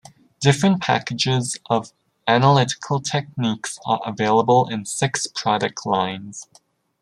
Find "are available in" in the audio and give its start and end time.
3.85-4.83